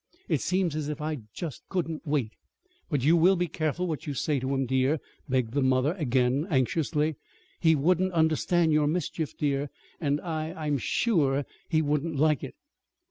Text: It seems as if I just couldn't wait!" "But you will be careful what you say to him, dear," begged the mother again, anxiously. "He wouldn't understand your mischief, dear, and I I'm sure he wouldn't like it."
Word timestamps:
It 0.27 0.41
seems 0.41 0.75
as 0.75 0.89
if 0.89 0.99
I 0.99 1.19
just 1.31 1.61
couldn't 1.69 2.07
wait!" 2.07 2.31
"But 2.89 3.03
you 3.03 3.15
will 3.15 3.35
be 3.35 3.45
careful 3.45 3.85
what 3.85 4.07
you 4.07 4.15
say 4.15 4.39
to 4.39 4.51
him, 4.51 4.65
dear," 4.65 4.99
begged 5.29 5.53
the 5.53 5.61
mother 5.61 5.93
again, 5.93 6.47
anxiously. 6.49 7.17
"He 7.59 7.75
wouldn't 7.75 8.11
understand 8.13 8.73
your 8.73 8.87
mischief, 8.87 9.37
dear, 9.37 9.69
and 9.99 10.19
I 10.21 10.53
I'm 10.53 10.79
sure 10.79 11.45
he 11.69 11.83
wouldn't 11.83 12.15
like 12.17 12.43
it." 12.43 12.55